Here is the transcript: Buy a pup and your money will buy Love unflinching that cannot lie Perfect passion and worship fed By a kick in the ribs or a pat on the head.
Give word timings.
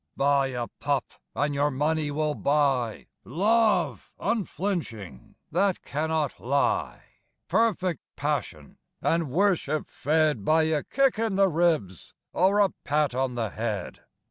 Buy 0.17 0.47
a 0.47 0.67
pup 0.79 1.05
and 1.35 1.53
your 1.53 1.69
money 1.69 2.09
will 2.09 2.33
buy 2.33 3.05
Love 3.23 4.11
unflinching 4.19 5.35
that 5.51 5.83
cannot 5.83 6.39
lie 6.39 7.03
Perfect 7.47 8.01
passion 8.15 8.79
and 8.99 9.29
worship 9.29 9.87
fed 9.91 10.43
By 10.43 10.63
a 10.63 10.81
kick 10.81 11.19
in 11.19 11.35
the 11.35 11.47
ribs 11.49 12.15
or 12.33 12.57
a 12.61 12.69
pat 12.83 13.13
on 13.13 13.35
the 13.35 13.51
head. 13.51 13.99